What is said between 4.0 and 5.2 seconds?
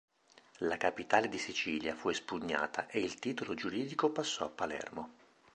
passò a Palermo.